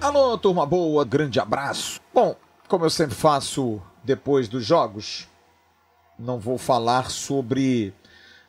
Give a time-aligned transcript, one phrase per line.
[0.00, 2.00] Alô, turma boa, grande abraço.
[2.12, 2.34] Bom,
[2.68, 5.28] como eu sempre faço depois dos jogos,
[6.18, 7.94] não vou falar sobre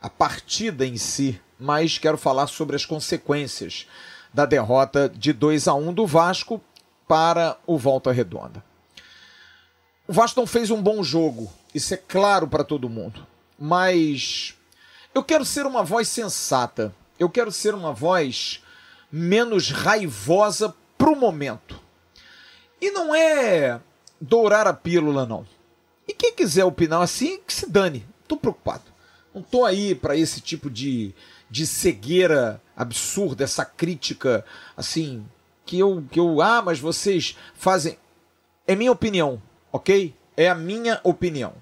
[0.01, 3.87] a partida em si, mas quero falar sobre as consequências
[4.33, 6.61] da derrota de 2 a 1 do Vasco
[7.07, 8.63] para o Volta Redonda.
[10.07, 13.25] O Vasco não fez um bom jogo, isso é claro para todo mundo,
[13.57, 14.55] mas
[15.13, 18.63] eu quero ser uma voz sensata, eu quero ser uma voz
[19.11, 21.79] menos raivosa pro momento.
[22.79, 23.79] E não é
[24.19, 25.45] dourar a pílula, não.
[26.07, 28.05] E quem quiser opinar assim, que se dane.
[28.27, 28.83] Tô preocupado.
[29.33, 31.13] Não tô aí para esse tipo de,
[31.49, 34.43] de cegueira absurda, essa crítica
[34.75, 35.25] assim,
[35.65, 36.41] que eu, que eu.
[36.41, 37.97] Ah, mas vocês fazem.
[38.67, 40.13] É minha opinião, ok?
[40.41, 41.53] É a minha opinião.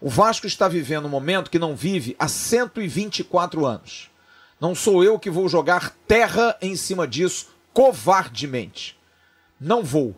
[0.00, 4.12] O Vasco está vivendo um momento que não vive há 124 anos.
[4.60, 8.96] Não sou eu que vou jogar terra em cima disso covardemente.
[9.60, 10.14] Não vou.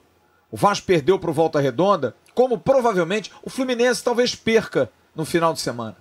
[0.51, 5.55] O Vasco perdeu para o Volta Redonda, como provavelmente o Fluminense talvez perca no final
[5.55, 5.97] de semana.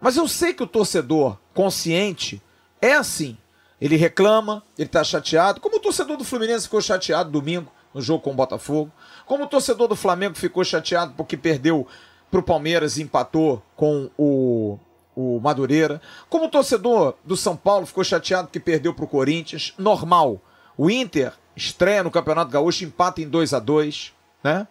[0.00, 2.42] Mas eu sei que o torcedor consciente
[2.82, 3.38] é assim.
[3.80, 8.22] Ele reclama, ele está chateado, como o torcedor do Fluminense ficou chateado domingo no jogo
[8.22, 8.90] com o Botafogo,
[9.24, 11.86] como o torcedor do Flamengo ficou chateado porque perdeu
[12.30, 14.78] para o Palmeiras e empatou com o,
[15.14, 19.72] o Madureira, como o torcedor do São Paulo ficou chateado porque perdeu para o Corinthians,
[19.78, 20.40] normal.
[20.76, 24.66] O Inter estreia no Campeonato Gaúcho, empata em 2 a 2 né?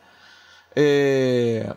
[0.75, 1.75] É...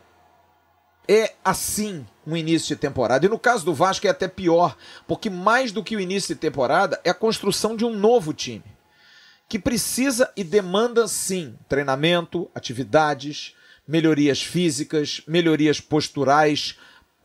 [1.06, 3.24] é assim um início de temporada.
[3.24, 6.40] E no caso do Vasco é até pior, porque mais do que o início de
[6.40, 8.75] temporada é a construção de um novo time.
[9.48, 13.54] Que precisa e demanda sim treinamento, atividades,
[13.86, 16.76] melhorias físicas, melhorias posturais,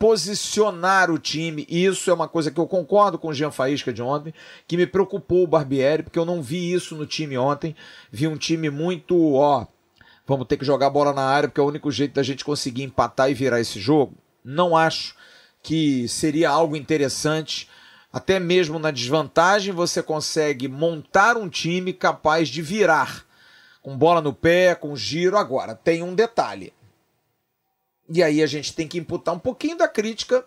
[0.02, 1.66] posicionar o time.
[1.70, 4.34] E isso é uma coisa que eu concordo com o Jean Faísca de ontem,
[4.68, 7.76] que me preocupou o Barbieri, porque eu não vi isso no time ontem.
[8.12, 9.68] Vi um time muito, ó,
[10.26, 12.82] vamos ter que jogar bola na área, porque é o único jeito da gente conseguir
[12.82, 14.16] empatar e virar esse jogo.
[14.44, 15.16] Não acho
[15.62, 17.70] que seria algo interessante.
[18.12, 23.26] Até mesmo na desvantagem, você consegue montar um time capaz de virar.
[23.82, 25.38] Com bola no pé, com giro.
[25.38, 26.74] Agora, tem um detalhe.
[28.10, 30.46] E aí a gente tem que imputar um pouquinho da crítica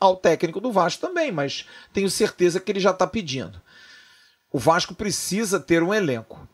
[0.00, 3.62] ao técnico do Vasco também, mas tenho certeza que ele já está pedindo.
[4.50, 6.48] O Vasco precisa ter um elenco.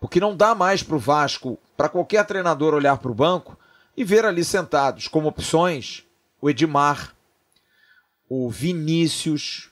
[0.00, 3.56] Porque não dá mais para o Vasco, para qualquer treinador olhar para o banco
[3.96, 6.04] e ver ali sentados como opções
[6.40, 7.14] o Edmar,
[8.28, 9.70] o Vinícius,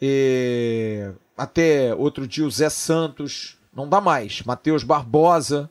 [0.00, 1.10] e...
[1.36, 4.42] até outro dia o Zé Santos, não dá mais.
[4.42, 5.70] Matheus Barbosa,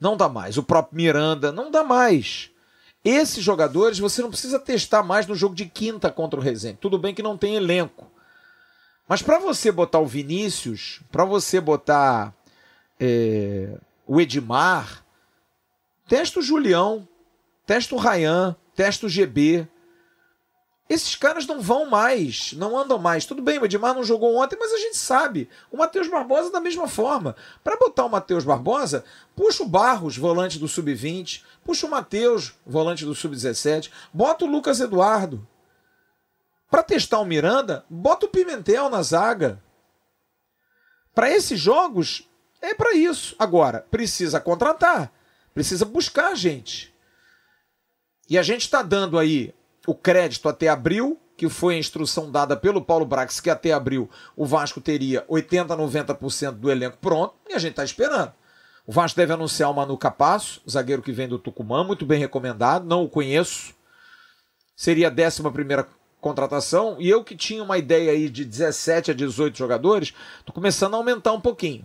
[0.00, 0.56] não dá mais.
[0.56, 2.50] O próprio Miranda, não dá mais.
[3.04, 6.78] Esses jogadores você não precisa testar mais no jogo de quinta contra o Resende.
[6.80, 8.10] Tudo bem que não tem elenco.
[9.08, 12.34] Mas para você botar o Vinícius, para você botar
[12.98, 15.04] é, o Edmar,
[16.06, 17.08] testa o Julião,
[17.66, 19.66] testa o Rayan, testa o GB.
[20.90, 23.24] Esses caras não vão mais, não andam mais.
[23.24, 25.48] Tudo bem, o Edmar não jogou ontem, mas a gente sabe.
[25.70, 27.36] O Matheus Barbosa da mesma forma.
[27.62, 29.04] Para botar o Matheus Barbosa,
[29.36, 34.80] puxa o Barros, volante do sub-20, puxa o Matheus, volante do sub-17, bota o Lucas
[34.80, 35.46] Eduardo.
[36.68, 39.62] Para testar o Miranda, bota o Pimentel na zaga.
[41.14, 42.28] Para esses jogos,
[42.60, 43.36] é para isso.
[43.38, 45.12] Agora, precisa contratar,
[45.54, 46.92] precisa buscar gente.
[48.28, 49.54] E a gente está dando aí
[49.90, 54.08] o crédito até abril, que foi a instrução dada pelo Paulo Brax, que até abril
[54.36, 58.32] o Vasco teria 80, 90% do elenco pronto, e a gente está esperando.
[58.86, 62.86] O Vasco deve anunciar o Manu Capasso, zagueiro que vem do Tucumã, muito bem recomendado,
[62.86, 63.74] não o conheço.
[64.76, 65.88] Seria a 11
[66.20, 70.94] contratação, e eu que tinha uma ideia aí de 17 a 18 jogadores, estou começando
[70.94, 71.84] a aumentar um pouquinho.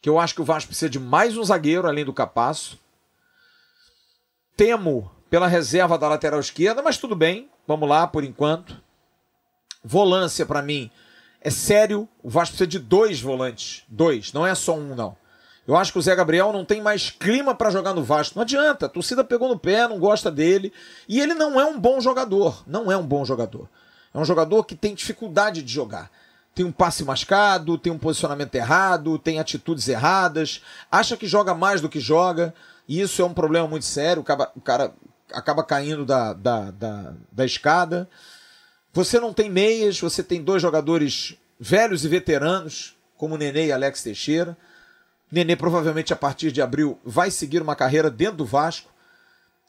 [0.00, 2.78] Que eu acho que o Vasco precisa de mais um zagueiro além do Capasso.
[4.56, 8.80] Temo pela reserva da lateral esquerda, mas tudo bem, vamos lá por enquanto.
[9.84, 10.90] Volância para mim
[11.40, 15.16] é sério, o Vasco precisa de dois volantes, dois, não é só um não.
[15.66, 18.36] Eu acho que o Zé Gabriel não tem mais clima para jogar no Vasco.
[18.36, 20.72] Não adianta, a torcida pegou no pé, não gosta dele.
[21.08, 22.62] E ele não é um bom jogador.
[22.68, 23.68] Não é um bom jogador.
[24.14, 26.08] É um jogador que tem dificuldade de jogar.
[26.54, 31.80] Tem um passe mascado, tem um posicionamento errado, tem atitudes erradas, acha que joga mais
[31.80, 32.54] do que joga.
[32.88, 34.22] E isso é um problema muito sério.
[34.22, 34.94] O cara, o cara
[35.32, 38.08] acaba caindo da, da, da, da escada.
[38.92, 44.02] Você não tem meias, você tem dois jogadores velhos e veteranos, como Nenê e Alex
[44.02, 44.56] Teixeira.
[45.30, 48.90] Nenê provavelmente a partir de abril vai seguir uma carreira dentro do Vasco.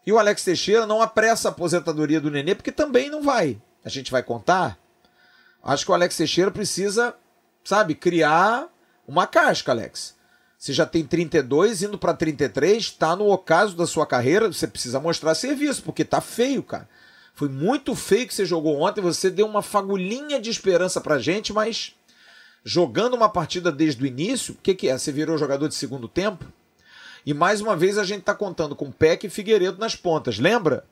[0.06, 3.62] E o Alex Teixeira não apressa a aposentadoria do Nenê, porque também não vai.
[3.84, 4.78] A gente vai contar.
[5.64, 7.14] Acho que o Alex Teixeira precisa,
[7.64, 8.70] sabe, criar
[9.08, 10.17] uma casca, Alex.
[10.68, 15.00] Você já tem 32, indo para 33, está no ocaso da sua carreira, você precisa
[15.00, 16.90] mostrar serviço, porque tá feio, cara.
[17.34, 21.54] Foi muito feio que você jogou ontem, você deu uma fagulhinha de esperança pra gente,
[21.54, 21.96] mas
[22.66, 24.98] jogando uma partida desde o início, o que, que é?
[24.98, 26.44] Você virou jogador de segundo tempo?
[27.26, 30.84] E mais uma vez a gente está contando com Peck e Figueiredo nas pontas, lembra?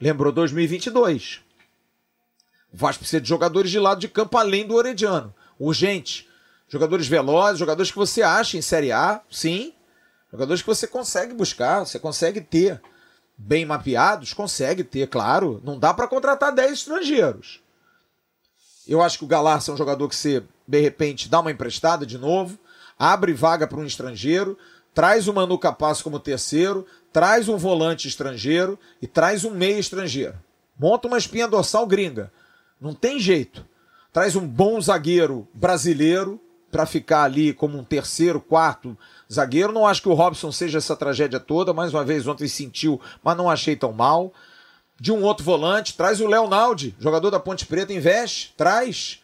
[0.00, 1.42] Lembrou 2022.
[2.72, 5.32] O Vasco precisa de jogadores de lado de campo além do Orediano.
[5.60, 6.28] Urgente.
[6.68, 9.72] Jogadores velozes, jogadores que você acha em Série A, sim.
[10.30, 12.80] Jogadores que você consegue buscar, você consegue ter.
[13.38, 15.60] Bem mapeados, consegue ter, claro.
[15.62, 17.60] Não dá para contratar 10 estrangeiros.
[18.86, 22.06] Eu acho que o Galarça é um jogador que você, de repente, dá uma emprestada
[22.06, 22.58] de novo,
[22.98, 24.56] abre vaga para um estrangeiro,
[24.94, 30.34] traz o Manu Capaz como terceiro, traz um volante estrangeiro e traz um meia estrangeiro.
[30.78, 32.32] Monta uma espinha dorsal gringa.
[32.80, 33.66] Não tem jeito.
[34.12, 36.40] Traz um bom zagueiro brasileiro
[36.70, 38.96] para ficar ali como um terceiro, quarto
[39.32, 39.72] zagueiro.
[39.72, 41.72] Não acho que o Robson seja essa tragédia toda.
[41.72, 44.32] Mais uma vez, ontem sentiu, mas não achei tão mal.
[44.98, 49.22] De um outro volante, traz o Leonaldi, jogador da Ponte Preta, investe, traz.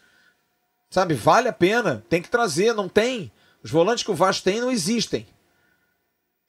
[0.91, 3.33] Sabe, vale a pena, tem que trazer, não tem.
[3.63, 5.27] Os volantes que o Vasco tem não existem.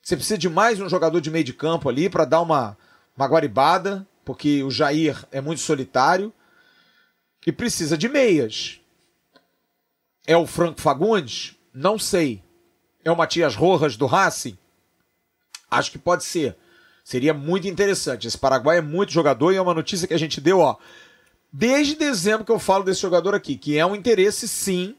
[0.02, 2.78] Você precisa de mais um jogador de meio de campo ali para dar uma,
[3.16, 6.34] uma guaribada, porque o Jair é muito solitário.
[7.46, 8.82] E precisa de meias.
[10.26, 11.56] É o Franco Fagundes?
[11.74, 12.42] Não sei.
[13.04, 14.58] É o Matias Rojas do Racing?
[15.70, 16.56] Acho que pode ser.
[17.04, 18.28] Seria muito interessante.
[18.28, 20.78] Esse Paraguai é muito jogador e é uma notícia que a gente deu, ó.
[21.52, 24.96] Desde dezembro que eu falo desse jogador aqui, que é um interesse, sim,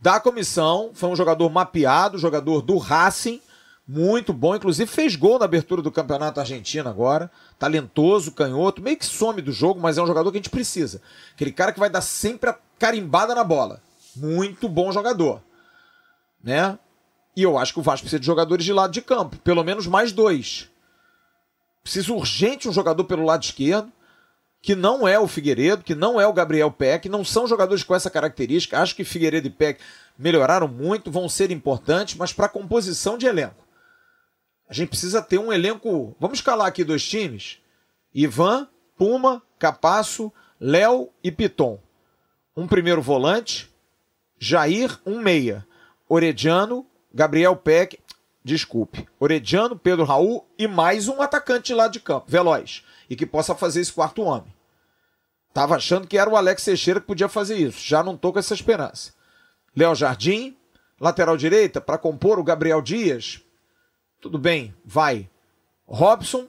[0.00, 0.90] da comissão.
[0.92, 3.40] Foi um jogador mapeado, jogador do Racing,
[3.86, 4.56] muito bom.
[4.56, 7.30] Inclusive fez gol na abertura do Campeonato Argentino agora.
[7.56, 11.00] Talentoso, canhoto, meio que some do jogo, mas é um jogador que a gente precisa.
[11.32, 13.80] Aquele cara que vai dar sempre a carimbada na bola.
[14.16, 15.42] Muito bom jogador.
[16.42, 16.78] Né?
[17.36, 19.36] E eu acho que o Vasco precisa de jogadores de lado de campo.
[19.38, 20.70] Pelo menos mais dois.
[21.82, 23.92] Precisa urgente um jogador pelo lado esquerdo,
[24.60, 27.94] que não é o Figueiredo, que não é o Gabriel Peck, não são jogadores com
[27.94, 28.80] essa característica.
[28.80, 29.80] Acho que Figueiredo e Peck
[30.18, 33.64] melhoraram muito, vão ser importantes, mas para composição de elenco.
[34.68, 36.16] A gente precisa ter um elenco.
[36.18, 37.58] Vamos escalar aqui dois times:
[38.12, 38.66] Ivan,
[38.96, 41.78] Puma, Capasso, Léo e Piton.
[42.56, 43.70] Um primeiro volante,
[44.38, 45.66] Jair, um meia.
[46.08, 47.98] Orediano, Gabriel Peck,
[48.44, 53.56] desculpe, Orediano, Pedro Raul e mais um atacante lá de campo, veloz, e que possa
[53.56, 54.54] fazer esse quarto homem.
[55.52, 57.80] Tava achando que era o Alex Teixeira que podia fazer isso.
[57.80, 59.14] Já não tô com essa esperança.
[59.74, 60.56] Léo Jardim,
[61.00, 63.40] lateral direita, para compor o Gabriel Dias.
[64.20, 65.28] Tudo bem, vai.
[65.86, 66.46] Robson,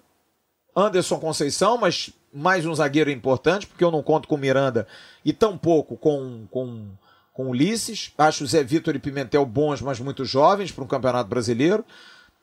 [0.75, 4.85] Anderson Conceição, mas mais um zagueiro importante, porque eu não conto com Miranda
[5.23, 6.89] e tampouco com, com
[7.37, 8.11] com Ulisses.
[8.17, 11.85] Acho o Zé Vitor e Pimentel bons, mas muito jovens para um campeonato brasileiro.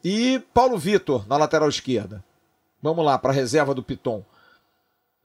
[0.05, 2.25] E Paulo Vitor na lateral esquerda.
[2.81, 4.25] Vamos lá, para a reserva do Piton.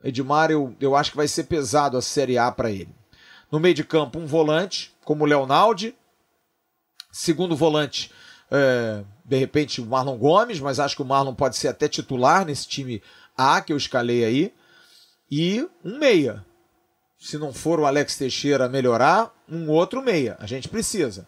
[0.04, 2.90] Edmar, eu, eu acho que vai ser pesado a Série A para ele.
[3.52, 5.96] No meio de campo, um volante, como o Leonaldi.
[7.12, 8.12] Segundo volante,
[8.50, 12.44] é, de repente, o Marlon Gomes, mas acho que o Marlon pode ser até titular
[12.44, 13.04] nesse time
[13.38, 14.54] A que eu escalei aí.
[15.30, 16.44] E um meia,
[17.20, 20.38] se não for o Alex Teixeira melhorar, um outro meia.
[20.40, 21.28] A gente precisa.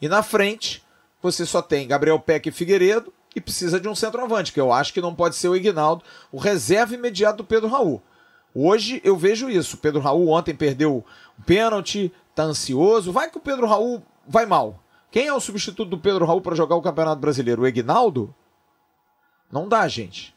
[0.00, 0.82] E na frente,
[1.20, 4.92] você só tem Gabriel Peck e Figueiredo e precisa de um centroavante, que eu acho
[4.92, 8.00] que não pode ser o Ignaldo, o reserva imediato do Pedro Raul.
[8.54, 9.76] Hoje eu vejo isso.
[9.76, 11.04] O Pedro Raul ontem perdeu
[11.38, 13.10] o pênalti, tá ansioso.
[13.10, 14.80] Vai que o Pedro Raul vai mal.
[15.10, 17.62] Quem é o substituto do Pedro Raul para jogar o Campeonato Brasileiro?
[17.62, 18.34] O Ignaldo?
[19.50, 20.34] Não dá, gente.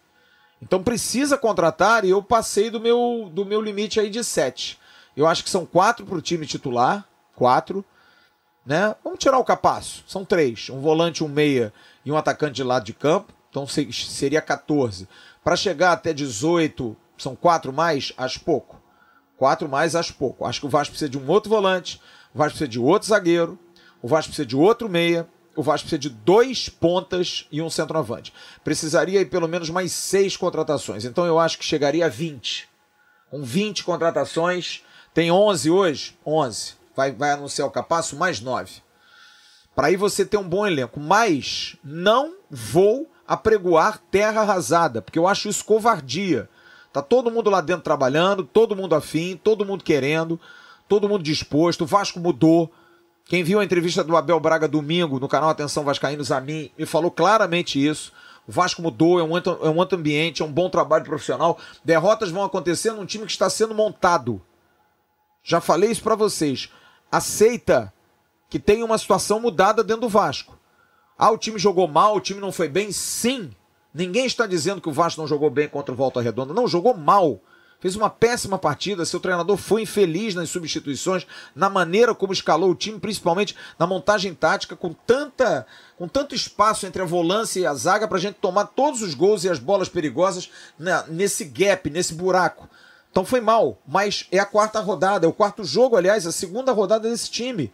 [0.62, 4.80] Então precisa contratar e eu passei do meu, do meu limite aí de 7.
[5.16, 7.08] Eu acho que são quatro para o time titular.
[7.36, 7.84] Quatro.
[8.66, 8.96] Né?
[9.04, 10.04] Vamos tirar o Capasso.
[10.08, 10.70] São três.
[10.70, 13.34] Um volante, um meia e um atacante de lado de campo.
[13.50, 15.08] Então seria 14.
[15.44, 18.12] Para chegar até 18, são quatro mais?
[18.18, 18.82] Acho pouco.
[19.38, 20.46] Quatro mais, acho pouco.
[20.46, 22.02] Acho que o Vasco precisa de um outro volante.
[22.34, 23.60] O Vasco precisa de outro zagueiro.
[24.02, 25.28] O Vasco precisa de outro meia.
[25.56, 28.34] O Vasco precisa de dois pontas e um centroavante.
[28.64, 31.06] Precisaria aí pelo menos mais seis contratações.
[31.06, 32.68] Então eu acho que chegaria a 20.
[33.30, 34.84] Com 20 contratações,
[35.16, 36.18] tem 11 hoje?
[36.26, 36.74] 11.
[36.94, 38.82] Vai, vai anunciar o Capasso, mais 9.
[39.74, 41.00] Para aí você ter um bom elenco.
[41.00, 46.50] Mas não vou apregoar terra arrasada, porque eu acho isso covardia.
[46.92, 50.38] Tá todo mundo lá dentro trabalhando, todo mundo afim, todo mundo querendo,
[50.86, 51.86] todo mundo disposto.
[51.86, 52.70] O Vasco mudou.
[53.24, 56.86] Quem viu a entrevista do Abel Braga domingo no canal Atenção Vascaínos a mim me
[56.86, 58.12] falou claramente isso.
[58.46, 61.58] O Vasco mudou, é um, é um outro ambiente, é um bom trabalho profissional.
[61.86, 64.42] Derrotas vão acontecer num time que está sendo montado.
[65.46, 66.70] Já falei isso para vocês.
[67.12, 67.94] Aceita
[68.50, 70.58] que tem uma situação mudada dentro do Vasco.
[71.16, 72.92] Ah, o time jogou mal, o time não foi bem?
[72.92, 73.52] Sim.
[73.94, 76.52] Ninguém está dizendo que o Vasco não jogou bem contra o Volta Redonda.
[76.52, 77.40] Não, jogou mal.
[77.80, 79.06] Fez uma péssima partida.
[79.06, 84.34] Seu treinador foi infeliz nas substituições, na maneira como escalou o time, principalmente na montagem
[84.34, 88.36] tática, com, tanta, com tanto espaço entre a volância e a zaga para a gente
[88.42, 90.50] tomar todos os gols e as bolas perigosas
[91.08, 92.68] nesse gap, nesse buraco.
[93.16, 96.74] Então foi mal, mas é a quarta rodada, é o quarto jogo, aliás, a segunda
[96.74, 97.72] rodada desse time.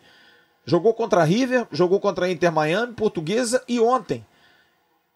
[0.63, 4.23] Jogou contra a River, jogou contra a Inter Miami, Portuguesa e ontem.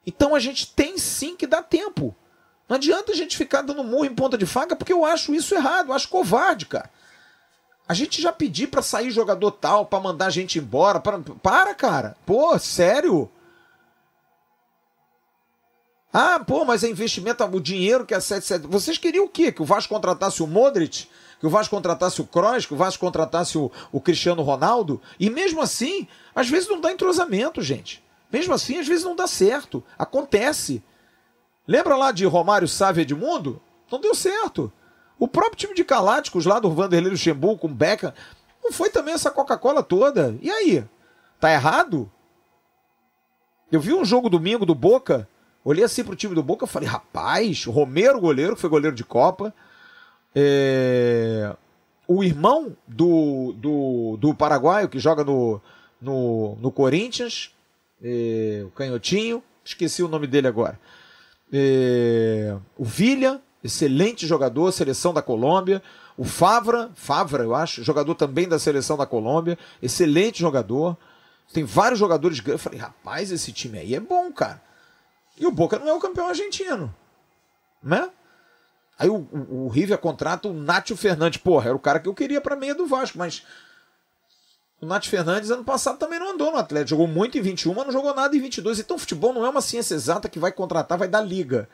[0.04, 2.16] Então a gente tem sim que dar tempo.
[2.68, 5.54] Não adianta a gente ficar dando murro em ponta de faca, porque eu acho isso
[5.54, 6.90] errado, eu acho covarde, cara.
[7.88, 11.00] A gente já pediu para sair jogador tal, para mandar a gente embora.
[11.00, 11.20] Pra...
[11.20, 12.18] Para, cara.
[12.26, 13.30] Pô, sério?
[16.18, 18.68] Ah, pô, mas é investimento, o dinheiro que é 77.
[18.68, 19.52] Vocês queriam o quê?
[19.52, 21.10] Que o Vasco contratasse o Modric?
[21.42, 22.66] Que o Vasco contratasse o Kroos?
[22.66, 25.02] Que o Vasco contratasse o, o Cristiano Ronaldo?
[25.20, 28.02] E mesmo assim, às vezes não dá entrosamento, gente.
[28.32, 29.84] Mesmo assim, às vezes não dá certo.
[30.00, 30.82] Acontece.
[31.68, 33.62] Lembra lá de Romário Sávio Edmundo?
[33.92, 34.72] Não deu certo.
[35.20, 38.14] O próprio time de Caláticos lá do Vanderlei Luxemburgo com Beckham
[38.64, 40.38] não foi também essa Coca-Cola toda.
[40.42, 40.82] E aí?
[41.42, 42.10] Tá errado?
[43.70, 45.28] Eu vi um jogo domingo do Boca,
[45.66, 49.04] olhei assim pro time do Boca e falei, rapaz, Romero, goleiro, que foi goleiro de
[49.04, 49.54] Copa.
[50.34, 51.54] É...
[52.08, 55.60] O irmão do, do, do paraguaio que joga no,
[56.00, 57.52] no, no Corinthians,
[58.02, 60.80] é, o Canhotinho, esqueci o nome dele agora.
[61.52, 65.82] É, o Vilha, excelente jogador, seleção da Colômbia.
[66.16, 70.96] O Favra, Favra, eu acho, jogador também da seleção da Colômbia, excelente jogador.
[71.52, 74.62] Tem vários jogadores Eu falei, rapaz, esse time aí é bom, cara.
[75.38, 76.94] E o Boca não é o campeão argentino,
[77.84, 78.10] né?
[78.98, 81.40] Aí o, o, o River contrata o Nátio Fernandes.
[81.42, 83.44] Porra, era o cara que eu queria para meia do Vasco, mas
[84.82, 86.92] o Nath Fernandes ano passado também não andou no Atlético.
[86.92, 88.80] Jogou muito em 21, mas não jogou nada em 22.
[88.80, 91.68] Então, futebol não é uma ciência exata que vai contratar, vai dar liga.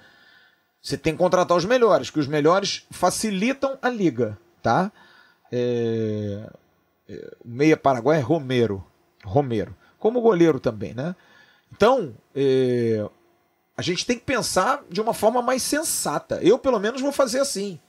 [0.81, 4.91] Você tem que contratar os melhores, que os melhores facilitam a liga, tá?
[5.51, 6.49] É...
[7.07, 8.83] é meia paraguai é Romero.
[9.23, 9.75] Romero.
[9.99, 11.15] Como goleiro também, né?
[11.71, 13.07] Então, é...
[13.75, 16.39] a gente tem que pensar de uma forma mais sensata.
[16.41, 17.79] Eu, pelo menos, vou fazer assim.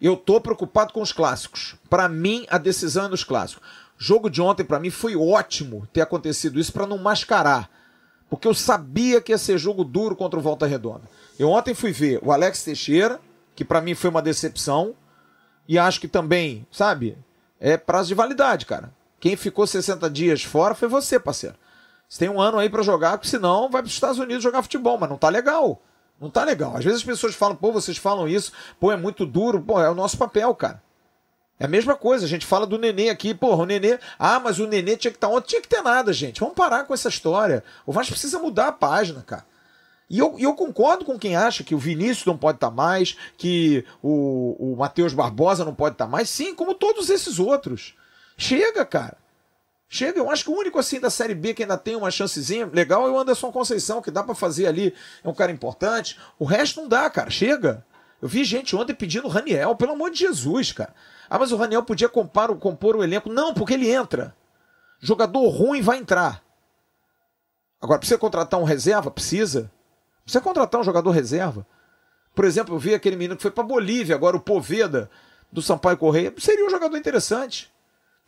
[0.00, 1.76] Eu tô preocupado com os clássicos.
[1.88, 3.66] Para mim, a decisão é nos clássicos.
[3.96, 7.70] Jogo de ontem para mim foi ótimo ter acontecido isso para não mascarar,
[8.28, 11.08] porque eu sabia que ia ser jogo duro contra o Volta Redonda.
[11.38, 13.20] Eu ontem fui ver o Alex Teixeira,
[13.54, 14.94] que para mim foi uma decepção,
[15.68, 17.16] e acho que também, sabe,
[17.60, 18.92] é prazo de validade, cara.
[19.20, 21.56] Quem ficou 60 dias fora foi você, parceiro.
[22.08, 24.62] Você tem um ano aí para jogar, porque senão vai para os Estados Unidos jogar
[24.62, 25.80] futebol, mas não tá legal.
[26.20, 26.76] Não tá legal.
[26.76, 29.60] Às vezes as pessoas falam, pô, vocês falam isso, pô, é muito duro.
[29.60, 30.82] Pô, é o nosso papel, cara.
[31.58, 34.58] É a mesma coisa, a gente fala do Nenê aqui, porra, o Nenê, ah, mas
[34.58, 36.40] o Nenê tinha que estar tá ontem, tinha que ter nada, gente.
[36.40, 37.62] Vamos parar com essa história.
[37.86, 39.44] O Vasco precisa mudar a página, cara.
[40.10, 43.16] E eu, eu concordo com quem acha que o Vinícius não pode estar tá mais,
[43.38, 47.94] que o, o Matheus Barbosa não pode estar tá mais, sim, como todos esses outros.
[48.36, 49.16] Chega, cara.
[49.94, 52.66] Chega, eu acho que o único assim da Série B que ainda tem uma chancezinha
[52.66, 56.18] legal é o Anderson Conceição, que dá para fazer ali, é um cara importante.
[56.36, 57.30] O resto não dá, cara.
[57.30, 57.86] Chega.
[58.20, 60.92] Eu vi gente ontem pedindo Raniel, pelo amor de Jesus, cara.
[61.30, 63.32] Ah, mas o Raniel podia compor, compor o elenco.
[63.32, 64.34] Não, porque ele entra.
[64.98, 66.42] Jogador ruim vai entrar.
[67.80, 69.12] Agora, precisa contratar um reserva?
[69.12, 69.70] Precisa.
[70.24, 71.64] Precisa contratar um jogador reserva.
[72.34, 75.08] Por exemplo, eu vi aquele menino que foi para Bolívia, agora o Poveda,
[75.52, 76.34] do Sampaio Correia.
[76.38, 77.72] Seria um jogador interessante.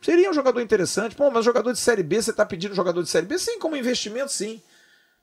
[0.01, 1.15] Seria um jogador interessante.
[1.15, 3.37] Pô, mas jogador de Série B, você está pedindo jogador de Série B?
[3.37, 4.61] Sim, como investimento, sim.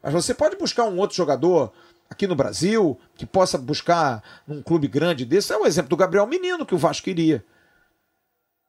[0.02, 1.72] Mas você pode buscar um outro jogador
[2.10, 5.52] aqui no Brasil que possa buscar num clube grande desse.
[5.52, 7.44] É o exemplo do Gabriel Menino que o Vasco queria.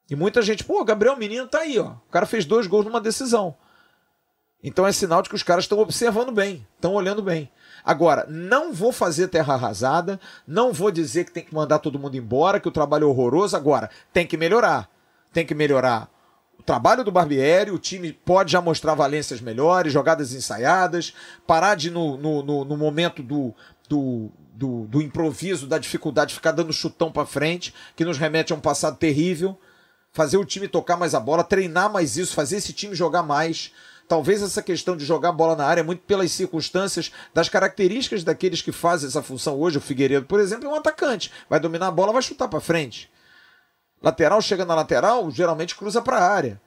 [0.09, 1.91] E muita gente, pô, Gabriel Menino tá aí, ó.
[2.07, 3.55] O cara fez dois gols numa decisão.
[4.63, 7.51] Então é sinal de que os caras estão observando bem, estão olhando bem.
[7.83, 12.17] Agora, não vou fazer terra arrasada, não vou dizer que tem que mandar todo mundo
[12.17, 13.55] embora, que o trabalho é horroroso.
[13.55, 14.89] Agora, tem que melhorar.
[15.35, 16.09] Tem que melhorar
[16.57, 21.13] o trabalho do Barbieri, o time pode já mostrar valências melhores, jogadas ensaiadas,
[21.45, 23.53] parar de, no, no, no, no momento do,
[23.89, 28.55] do, do, do improviso, da dificuldade, ficar dando chutão para frente, que nos remete a
[28.55, 29.59] um passado terrível
[30.13, 33.73] fazer o time tocar mais a bola, treinar mais isso, fazer esse time jogar mais.
[34.07, 38.61] Talvez essa questão de jogar bola na área é muito pelas circunstâncias, das características daqueles
[38.61, 39.77] que fazem essa função hoje.
[39.77, 41.29] O Figueiredo, por exemplo, é um atacante.
[41.49, 43.11] Vai dominar a bola, vai chutar para frente.
[44.05, 46.61] Lateral chega na lateral, geralmente cruza para a área.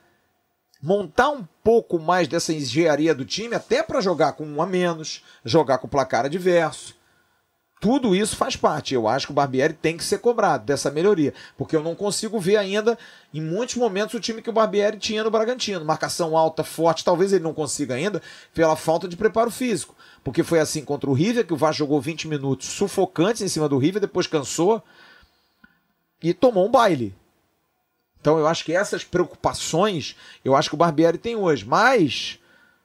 [0.83, 5.25] montar um pouco mais dessa engenharia do time, até para jogar com um a menos,
[5.45, 6.97] jogar com placar adverso.
[7.81, 8.93] Tudo isso faz parte.
[8.95, 12.41] Eu acho que o Barbieri tem que ser cobrado dessa melhoria, porque eu não consigo
[12.41, 12.99] ver ainda,
[13.33, 15.85] em muitos momentos, o time que o Barbieri tinha no Bragantino.
[15.85, 18.21] Marcação alta, forte, talvez ele não consiga ainda,
[18.53, 19.95] pela falta de preparo físico.
[20.25, 23.69] Porque foi assim contra o River, que o Vasco jogou 20 minutos sufocantes em cima
[23.69, 24.83] do River, depois cansou
[26.23, 27.15] e tomou um baile.
[28.21, 31.65] Então eu acho que essas preocupações, eu acho que o Barbieri tem hoje.
[31.65, 32.39] Mas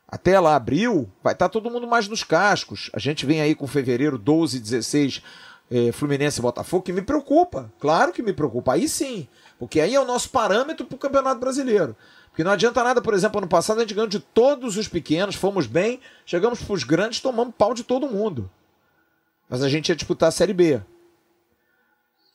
[0.08, 2.90] até lá abril, vai estar tá todo mundo mais nos cascos.
[2.94, 5.24] A gente vem aí com fevereiro 12, 16,
[5.72, 7.72] eh, Fluminense e Botafogo, que me preocupa.
[7.80, 8.74] Claro que me preocupa.
[8.74, 9.28] Aí sim.
[9.58, 11.96] Porque aí é o nosso parâmetro para o Campeonato Brasileiro.
[12.30, 15.36] Porque não adianta nada, por exemplo, ano passado a gente ganhou de todos os pequenos,
[15.36, 18.50] fomos bem, chegamos para os grandes, tomamos pau de todo mundo.
[19.50, 20.82] Mas a gente ia disputar a Série B.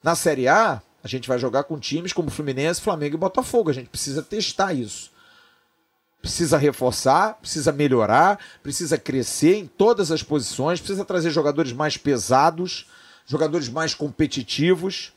[0.03, 3.71] Na Série A, a gente vai jogar com times como Fluminense, Flamengo e Botafogo.
[3.71, 5.11] A gente precisa testar isso.
[6.21, 12.87] Precisa reforçar, precisa melhorar, precisa crescer em todas as posições, precisa trazer jogadores mais pesados,
[13.25, 15.13] jogadores mais competitivos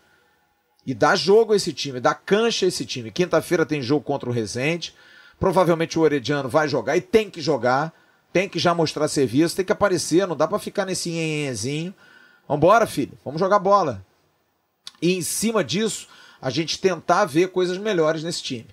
[0.86, 3.10] e dar jogo a esse time, dar cancha a esse time.
[3.10, 4.94] Quinta-feira tem jogo contra o Resende.
[5.40, 7.92] Provavelmente o Orediano vai jogar e tem que jogar,
[8.32, 11.96] tem que já mostrar serviço, tem que aparecer, não dá para ficar nesse enhenhezinho.
[12.48, 14.06] Vambora, filho, vamos jogar bola
[15.02, 16.08] e em cima disso
[16.42, 18.68] a gente tentar ver coisas melhores nesse time.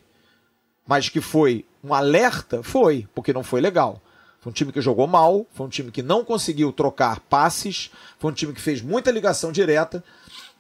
[0.87, 4.01] Mas que foi um alerta, foi, porque não foi legal.
[4.41, 8.31] Foi um time que jogou mal, foi um time que não conseguiu trocar passes, foi
[8.31, 10.03] um time que fez muita ligação direta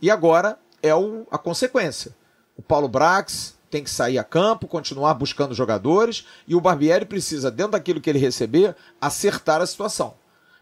[0.02, 2.14] e agora é o, a consequência.
[2.56, 7.50] O Paulo Brax tem que sair a campo, continuar buscando jogadores e o Barbieri precisa,
[7.50, 10.14] dentro daquilo que ele receber, acertar a situação.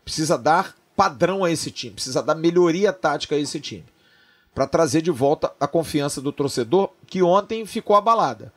[0.04, 3.84] Precisa dar padrão a esse time, precisa dar melhoria tática a esse time
[4.56, 8.50] para trazer de volta a confiança do torcedor que ontem ficou abalada,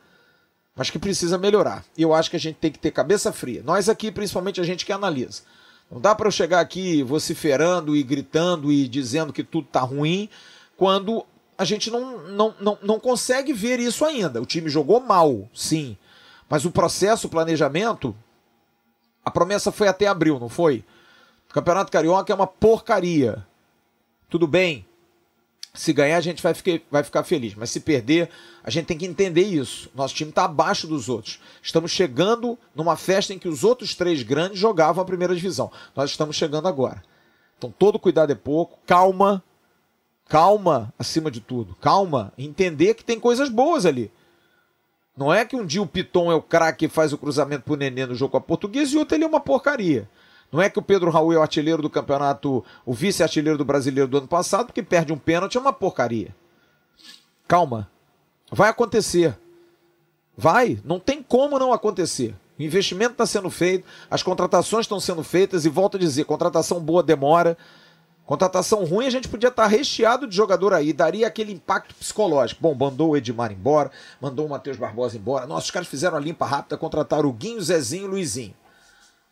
[0.74, 1.84] mas que precisa melhorar.
[1.94, 3.62] E eu acho que a gente tem que ter cabeça fria.
[3.62, 5.42] Nós aqui, principalmente a gente que analisa.
[5.90, 10.30] Não dá para eu chegar aqui vociferando e gritando e dizendo que tudo está ruim,
[10.74, 11.22] quando
[11.58, 14.40] a gente não, não, não, não consegue ver isso ainda.
[14.40, 15.98] O time jogou mal, sim.
[16.48, 18.16] Mas o processo, o planejamento,
[19.22, 20.82] a promessa foi até abril, não foi?
[21.50, 23.46] O Campeonato Carioca é uma porcaria.
[24.30, 24.86] Tudo bem,
[25.72, 27.54] se ganhar, a gente vai ficar, vai ficar feliz.
[27.54, 28.28] Mas se perder,
[28.62, 29.88] a gente tem que entender isso.
[29.94, 31.40] Nosso time está abaixo dos outros.
[31.62, 35.70] Estamos chegando numa festa em que os outros três grandes jogavam a primeira divisão.
[35.94, 37.02] Nós estamos chegando agora.
[37.56, 38.78] Então, todo cuidado é pouco.
[38.86, 39.42] Calma.
[40.28, 41.74] Calma, acima de tudo.
[41.76, 42.32] Calma.
[42.36, 44.10] Entender que tem coisas boas ali.
[45.16, 47.76] Não é que um dia o Piton é o craque e faz o cruzamento pro
[47.76, 50.08] Nenê no jogo com a Portuguesa e outro ele é uma porcaria.
[50.52, 54.08] Não é que o Pedro Raul é o artilheiro do campeonato, o vice-artilheiro do brasileiro
[54.08, 56.34] do ano passado, porque perde um pênalti, é uma porcaria.
[57.46, 57.88] Calma.
[58.50, 59.38] Vai acontecer.
[60.36, 60.80] Vai.
[60.84, 62.34] Não tem como não acontecer.
[62.58, 66.80] O investimento está sendo feito, as contratações estão sendo feitas, e volto a dizer: contratação
[66.80, 67.56] boa demora.
[68.26, 72.62] Contratação ruim, a gente podia estar tá recheado de jogador aí, daria aquele impacto psicológico.
[72.62, 75.48] Bom, mandou o Edmar embora, mandou o Matheus Barbosa embora.
[75.48, 78.54] Nossa, os caras fizeram a limpa rápida, contrataram o Guinho, Zezinho e Luizinho.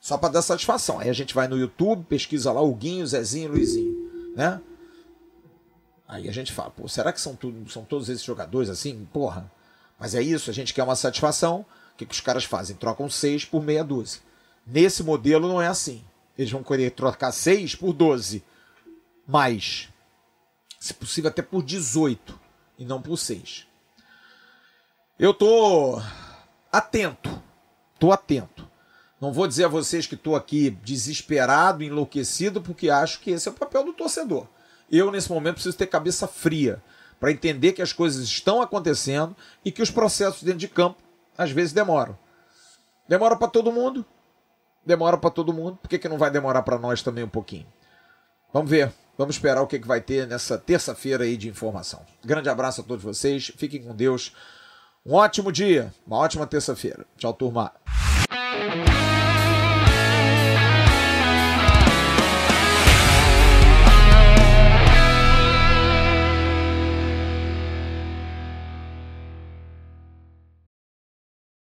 [0.09, 0.99] Só para dar satisfação.
[0.99, 4.59] Aí a gente vai no YouTube, pesquisa lá o Guinho, Zezinho, Luizinho, né?
[6.09, 9.07] Aí a gente fala, pô, será que são, tudo, são todos esses jogadores assim?
[9.13, 9.53] Porra.
[9.99, 11.61] Mas é isso, a gente quer uma satisfação.
[11.93, 12.75] O que, que os caras fazem?
[12.75, 14.23] Trocam seis por meia dúzia.
[14.67, 16.03] Nesse modelo não é assim.
[16.39, 18.43] Eles vão querer trocar seis por 12.
[19.27, 19.91] Mais.
[20.81, 22.41] Se possível, até por 18.
[22.79, 23.67] E não por 6.
[25.19, 26.01] Eu tô
[26.73, 27.43] atento.
[27.99, 28.68] Tô atento.
[29.21, 33.51] Não vou dizer a vocês que estou aqui desesperado, enlouquecido, porque acho que esse é
[33.51, 34.47] o papel do torcedor.
[34.91, 36.83] Eu, nesse momento, preciso ter cabeça fria
[37.19, 41.03] para entender que as coisas estão acontecendo e que os processos dentro de campo
[41.37, 42.17] às vezes demoram.
[43.09, 44.05] Demora para todo mundo?
[44.87, 45.77] Demora para todo mundo.
[45.77, 47.67] Por que, que não vai demorar para nós também um pouquinho?
[48.53, 48.93] Vamos ver.
[49.17, 52.07] Vamos esperar o que, que vai ter nessa terça-feira aí de informação.
[52.25, 53.53] Grande abraço a todos vocês.
[53.57, 54.33] Fiquem com Deus.
[55.05, 55.93] Um ótimo dia.
[56.07, 57.05] Uma ótima terça-feira.
[57.17, 57.73] Tchau, turma.